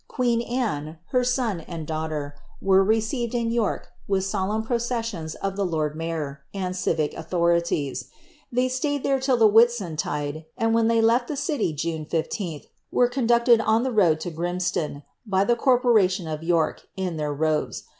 [0.09, 5.63] Qaeen Anne, her son, and daughter, were received in York with solemn processions of the
[5.63, 8.09] lord Mayor, and civic authorities.
[8.51, 13.09] They flayed there during the Whitsuntide, and when they left the city June 15th, were
[13.09, 17.83] conducted on the road to Grimston, hy the corporation of Tork, in their robes.